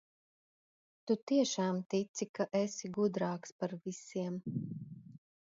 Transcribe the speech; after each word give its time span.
Tu 1.11 1.17
tiešām 1.31 1.83
tici, 1.95 2.27
ka 2.39 2.47
esi 2.63 2.93
gudrāks 2.97 3.57
par 3.61 3.79
visiem. 3.87 4.45